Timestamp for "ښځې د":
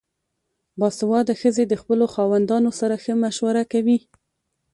1.41-1.73